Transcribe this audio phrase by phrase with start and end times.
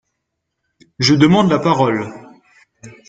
[0.97, 2.09] Je demande la parole